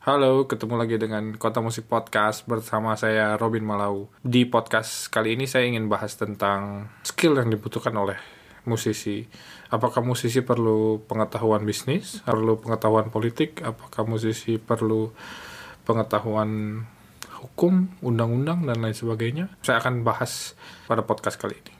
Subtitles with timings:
[0.00, 4.08] Halo, ketemu lagi dengan Kota Musik Podcast bersama saya Robin Malau.
[4.24, 8.16] Di podcast kali ini saya ingin bahas tentang skill yang dibutuhkan oleh
[8.64, 9.28] musisi.
[9.68, 15.12] Apakah musisi perlu pengetahuan bisnis, perlu pengetahuan politik, apakah musisi perlu
[15.84, 16.80] pengetahuan
[17.44, 19.52] hukum, undang-undang dan lain sebagainya?
[19.60, 20.56] Saya akan bahas
[20.88, 21.74] pada podcast kali ini.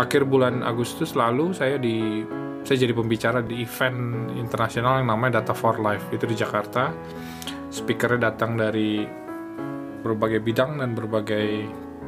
[0.00, 2.24] Akhir bulan Agustus lalu saya di
[2.64, 6.92] saya jadi pembicara di event internasional yang namanya Data for Life itu di Jakarta.
[7.70, 9.02] Speakernya datang dari
[10.00, 11.48] berbagai bidang dan berbagai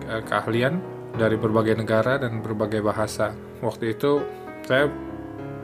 [0.09, 0.81] uh, keahlian
[1.17, 3.33] dari berbagai negara dan berbagai bahasa.
[3.61, 4.23] Waktu itu
[4.65, 4.89] saya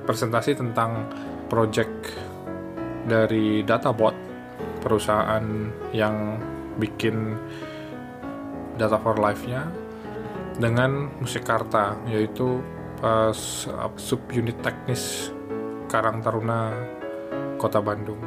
[0.04, 1.08] presentasi tentang
[1.48, 2.12] project
[3.08, 4.12] dari Databot,
[4.84, 5.44] perusahaan
[5.96, 6.36] yang
[6.76, 7.36] bikin
[8.78, 9.66] Data for Life-nya
[10.58, 12.60] dengan Musikarta, yaitu
[13.02, 13.32] uh,
[13.96, 15.32] subunit teknis
[15.88, 16.74] Karang Taruna
[17.56, 18.20] Kota Bandung.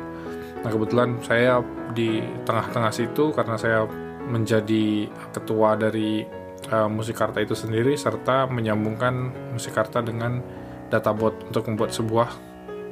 [0.61, 1.61] Nah kebetulan saya
[1.93, 3.85] di tengah-tengah situ karena saya
[4.29, 6.23] menjadi ketua dari
[6.69, 10.41] uh, Musikarta itu sendiri serta menyambungkan Musikarta dengan
[10.91, 12.29] databot untuk membuat sebuah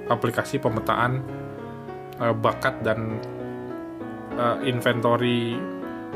[0.10, 1.22] aplikasi pemetaan
[2.18, 3.20] uh, bakat dan
[4.40, 5.60] uh, inventory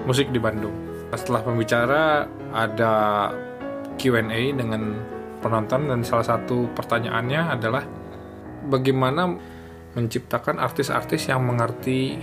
[0.07, 0.73] musik di Bandung.
[1.13, 3.29] Setelah pembicara ada
[4.01, 4.97] Q&A dengan
[5.43, 7.83] penonton dan salah satu pertanyaannya adalah
[8.71, 9.35] bagaimana
[9.93, 12.17] menciptakan artis-artis yang mengerti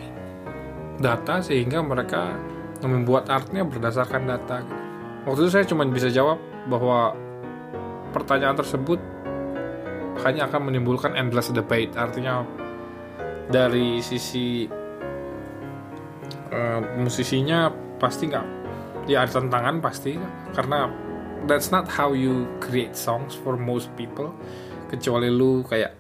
[0.97, 2.35] data sehingga mereka
[2.81, 4.65] membuat artnya berdasarkan data.
[5.29, 7.12] Waktu itu saya cuma bisa jawab bahwa
[8.17, 8.99] pertanyaan tersebut
[10.25, 11.93] hanya akan menimbulkan endless debate.
[11.95, 12.43] Artinya
[13.53, 14.65] dari sisi
[16.51, 17.69] uh, musisinya
[18.01, 18.47] pasti nggak
[19.11, 20.17] ya ada tantangan pasti
[20.55, 21.09] karena
[21.49, 24.35] that's not how you create songs for most people
[24.91, 25.97] kecuali lu kayak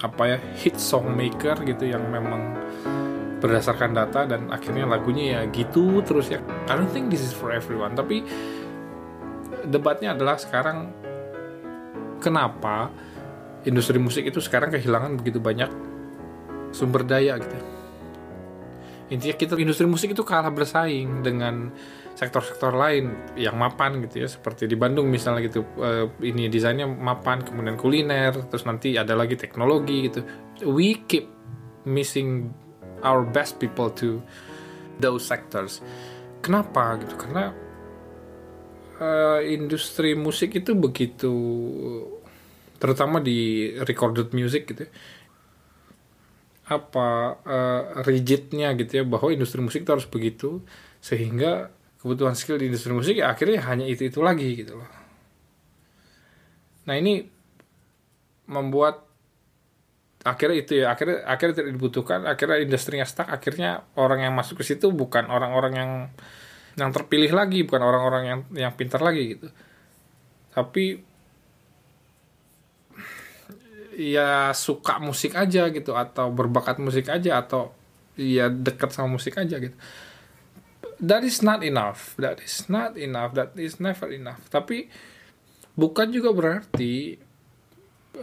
[0.00, 2.56] apa ya hit song maker gitu yang memang
[3.40, 6.44] berdasarkan data dan akhirnya lagunya ya gitu terus ya.
[6.68, 8.24] I don't think this is for everyone tapi
[9.64, 10.92] debatnya adalah sekarang
[12.20, 12.92] kenapa
[13.64, 15.68] industri musik itu sekarang kehilangan begitu banyak
[16.72, 17.56] sumber daya gitu.
[19.10, 21.74] Intinya kita industri musik itu kalah bersaing dengan
[22.20, 27.40] sektor-sektor lain yang mapan gitu ya seperti di Bandung misalnya gitu uh, ini desainnya mapan
[27.40, 30.20] kemudian kuliner terus nanti ada lagi teknologi gitu.
[30.68, 31.32] We keep
[31.88, 32.52] missing
[33.00, 34.20] our best people to
[35.00, 35.80] those sectors.
[36.44, 37.16] Kenapa gitu?
[37.16, 37.56] Karena
[39.00, 41.32] uh, industri musik itu begitu
[42.76, 44.92] terutama di recorded music gitu ya,
[46.68, 47.08] apa
[47.44, 50.60] uh, rigidnya gitu ya bahwa industri musik itu harus begitu
[51.00, 54.88] sehingga kebutuhan skill di industri musik ya akhirnya hanya itu itu lagi gitu loh.
[56.88, 57.20] Nah ini
[58.48, 59.04] membuat
[60.24, 64.64] akhirnya itu ya akhirnya akhirnya tidak dibutuhkan akhirnya industrinya stuck akhirnya orang yang masuk ke
[64.68, 65.90] situ bukan orang-orang yang
[66.76, 69.48] yang terpilih lagi bukan orang-orang yang yang pintar lagi gitu.
[70.56, 71.04] Tapi
[74.00, 77.76] ya suka musik aja gitu atau berbakat musik aja atau
[78.16, 79.76] ya dekat sama musik aja gitu
[81.00, 84.40] that is not enough that is not enough that is never enough.
[84.52, 84.88] Tapi
[85.76, 87.16] bukan juga berarti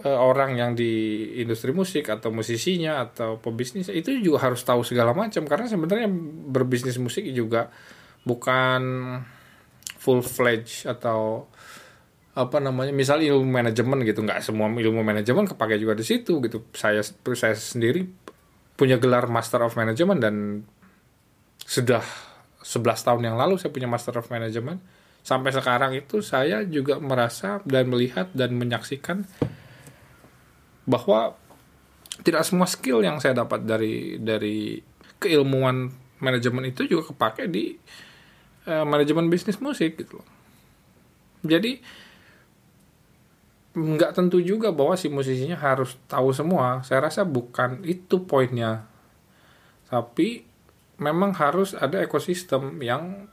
[0.06, 5.16] uh, orang yang di industri musik atau musisinya atau pebisnis itu juga harus tahu segala
[5.18, 5.46] macam.
[5.48, 6.10] Karena sebenarnya
[6.54, 7.72] berbisnis musik juga
[8.28, 8.82] bukan
[9.98, 11.50] full fledged atau
[12.38, 14.22] apa namanya misal ilmu manajemen gitu.
[14.22, 16.68] Nggak semua ilmu manajemen kepake juga di situ gitu.
[16.78, 17.02] Saya
[17.34, 18.06] saya sendiri
[18.78, 20.36] punya gelar master of management dan
[21.66, 22.06] sudah
[22.68, 24.84] 11 tahun yang lalu saya punya Master of Management.
[25.24, 29.24] Sampai sekarang itu saya juga merasa dan melihat dan menyaksikan
[30.84, 31.36] bahwa
[32.28, 34.80] tidak semua skill yang saya dapat dari dari
[35.20, 37.76] keilmuan manajemen itu juga kepake di
[38.68, 40.28] uh, manajemen bisnis musik gitu loh.
[41.48, 41.80] Jadi
[43.78, 46.82] nggak tentu juga bahwa si musisinya harus tahu semua.
[46.82, 48.90] Saya rasa bukan itu poinnya.
[49.88, 50.57] Tapi
[50.98, 53.30] memang harus ada ekosistem yang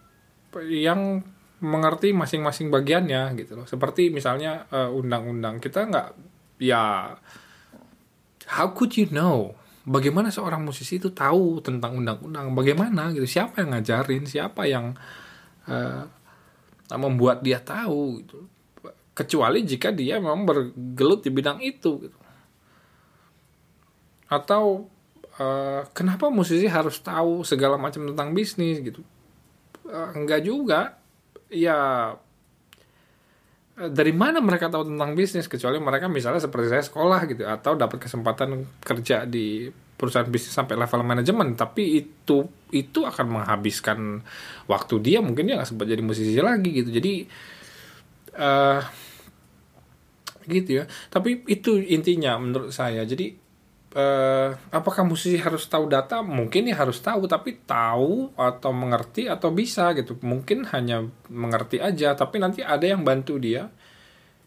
[0.69, 1.25] yang
[1.64, 3.66] mengerti masing-masing bagiannya gitu loh.
[3.66, 6.08] Seperti misalnya eh, undang-undang kita nggak
[6.61, 7.14] ya
[8.49, 9.56] how could you know?
[9.84, 12.56] Bagaimana seorang musisi itu tahu tentang undang-undang?
[12.56, 13.28] Bagaimana gitu?
[13.28, 14.25] Siapa yang ngajarin?
[14.25, 14.96] Siapa yang
[15.69, 16.02] uh,
[16.96, 18.49] membuat dia tahu gitu?
[19.12, 22.19] Kecuali jika dia memang bergelut di bidang itu gitu.
[24.32, 24.88] Atau
[25.39, 29.03] uh, kenapa musisi harus tahu segala macam tentang bisnis gitu?
[29.87, 30.99] Uh, enggak juga.
[31.55, 31.79] Ya
[33.79, 35.47] eh, dari mana mereka tahu tentang bisnis?
[35.47, 40.75] Kecuali mereka misalnya seperti saya sekolah gitu atau dapat kesempatan kerja di perusahaan bisnis sampai
[40.75, 41.55] level manajemen.
[41.55, 44.23] Tapi itu itu akan menghabiskan
[44.67, 45.19] waktu dia.
[45.23, 46.91] Mungkin dia nggak sempat jadi musisi lagi gitu.
[46.91, 47.13] Jadi
[48.39, 48.83] uh,
[50.49, 50.85] gitu ya.
[51.13, 53.07] Tapi itu intinya menurut saya.
[53.07, 53.44] Jadi
[53.94, 56.20] uh, apakah musisi harus tahu data?
[56.20, 60.19] Mungkin ya harus tahu tapi tahu atau mengerti atau bisa gitu.
[60.20, 63.70] Mungkin hanya mengerti aja tapi nanti ada yang bantu dia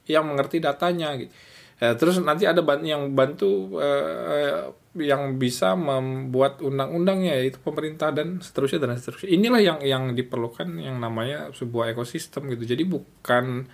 [0.08, 1.32] yang mengerti datanya gitu.
[1.78, 8.84] Uh, terus nanti ada yang bantu uh, yang bisa membuat undang-undangnya yaitu pemerintah dan seterusnya
[8.84, 9.30] dan seterusnya.
[9.30, 12.66] Inilah yang yang diperlukan yang namanya sebuah ekosistem gitu.
[12.66, 13.70] Jadi bukan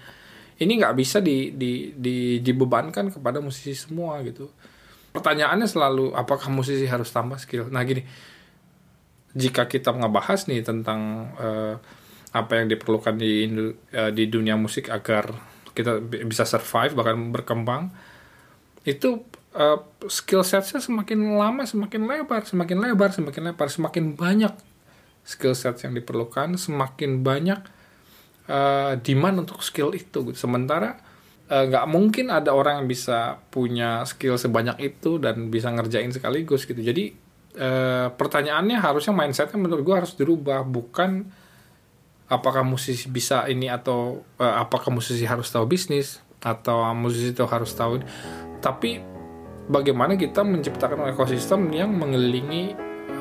[0.59, 4.53] ini nggak bisa di, di, di, dibebankan kepada musisi semua gitu
[5.13, 7.69] pertanyaannya selalu apakah musisi harus tambah skill?
[7.69, 8.03] Nah gini.
[9.33, 11.73] Jika kita ngebahas nih tentang uh,
[12.33, 13.49] apa yang diperlukan di
[13.97, 15.33] uh, di dunia musik agar
[15.73, 17.89] kita bisa survive bahkan berkembang
[18.85, 19.25] itu
[19.57, 23.67] uh, skill setnya semakin lama semakin lebar semakin lebar semakin lebar.
[23.73, 24.53] Semakin banyak
[25.25, 27.59] skill set yang diperlukan semakin banyak
[28.51, 30.35] uh, demand untuk skill itu.
[30.35, 30.99] Sementara
[31.43, 36.63] nggak uh, mungkin ada orang yang bisa punya skill sebanyak itu dan bisa ngerjain sekaligus
[36.63, 37.11] gitu jadi
[37.59, 41.27] uh, pertanyaannya harusnya mindsetnya menurut gue harus dirubah bukan
[42.31, 47.71] apakah musisi bisa ini atau uh, apakah musisi harus tahu bisnis atau musisi itu harus
[47.75, 48.07] tahu ini.
[48.63, 48.99] tapi
[49.67, 52.73] bagaimana kita menciptakan ekosistem yang mengelilingi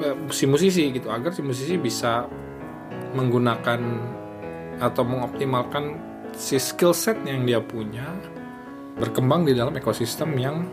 [0.02, 2.26] uh, si musisi gitu agar si musisi bisa
[3.12, 3.80] menggunakan
[4.80, 8.06] atau mengoptimalkan si skill set yang dia punya
[8.96, 10.69] berkembang di dalam ekosistem yang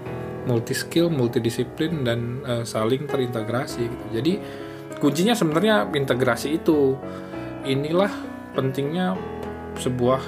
[0.47, 4.05] multi skill, multidisiplin dan uh, saling terintegrasi gitu.
[4.11, 4.33] Jadi
[4.97, 6.97] kuncinya sebenarnya integrasi itu.
[7.67, 8.09] Inilah
[8.55, 9.13] pentingnya
[9.77, 10.21] sebuah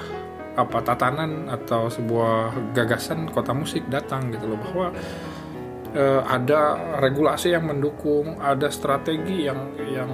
[0.52, 4.86] apa tatanan atau sebuah gagasan kota musik datang gitu loh bahwa
[5.96, 10.10] uh, ada regulasi yang mendukung, ada strategi yang yang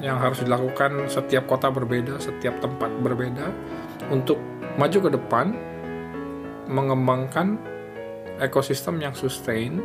[0.00, 3.50] yang harus dilakukan setiap kota berbeda, setiap tempat berbeda
[4.10, 4.36] untuk
[4.76, 5.46] maju ke depan
[6.70, 7.58] mengembangkan
[8.42, 9.78] ekosistem yang sustain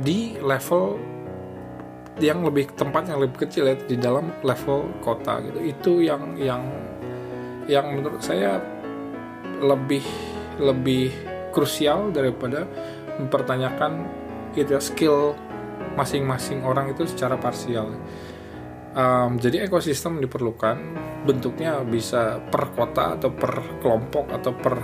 [0.00, 1.00] di level
[2.16, 5.58] yang lebih tempat yang lebih kecil ya di dalam level kota gitu.
[5.60, 6.64] Itu yang yang
[7.68, 8.60] yang menurut saya
[9.60, 10.04] lebih
[10.60, 11.12] lebih
[11.52, 12.64] krusial daripada
[13.20, 14.08] mempertanyakan
[14.56, 15.36] ya, skill
[15.96, 17.92] masing-masing orang itu secara parsial
[18.96, 20.76] um, jadi ekosistem diperlukan
[21.28, 24.74] bentuknya bisa per kota atau per kelompok atau per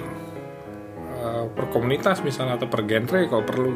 [1.23, 3.71] uh, per komunitas misalnya atau per genre kalau perlu.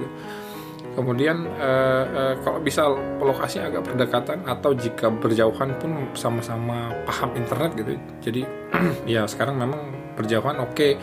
[0.97, 2.89] Kemudian uh, uh, kalau bisa
[3.21, 7.93] lokasi agak berdekatan atau jika berjauhan pun sama-sama paham internet gitu.
[8.25, 8.43] Jadi
[9.19, 10.97] ya sekarang memang berjauhan oke okay,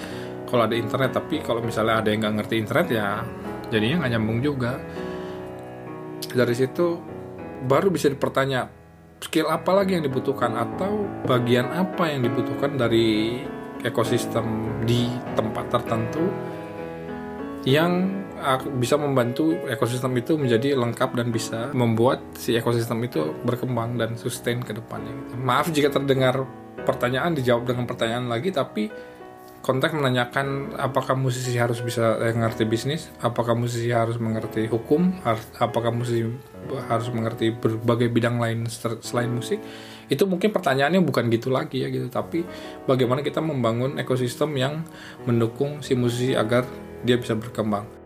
[0.50, 3.22] kalau ada internet tapi kalau misalnya ada yang nggak ngerti internet ya
[3.70, 4.82] jadinya nggak nyambung juga.
[6.34, 6.98] Dari situ
[7.70, 8.83] baru bisa dipertanya
[9.24, 13.40] skill apa lagi yang dibutuhkan atau bagian apa yang dibutuhkan dari
[13.88, 14.44] ekosistem
[14.84, 15.08] di
[15.40, 16.24] tempat tertentu
[17.64, 18.24] yang
[18.76, 24.60] bisa membantu ekosistem itu menjadi lengkap dan bisa membuat si ekosistem itu berkembang dan sustain
[24.60, 25.16] ke depannya.
[25.40, 26.44] Maaf jika terdengar
[26.84, 28.92] pertanyaan dijawab dengan pertanyaan lagi tapi
[29.64, 35.24] konteks menanyakan apakah musisi harus bisa eh, mengerti bisnis, apakah musisi harus mengerti hukum,
[35.56, 36.28] apakah musisi
[36.92, 38.68] harus mengerti berbagai bidang lain
[39.00, 39.64] selain musik.
[40.12, 42.44] Itu mungkin pertanyaannya bukan gitu lagi ya gitu, tapi
[42.84, 44.84] bagaimana kita membangun ekosistem yang
[45.24, 46.68] mendukung si musisi agar
[47.08, 48.03] dia bisa berkembang.